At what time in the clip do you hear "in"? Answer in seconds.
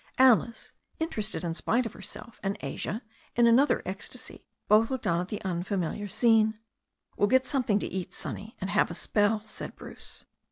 1.43-1.53, 3.35-3.45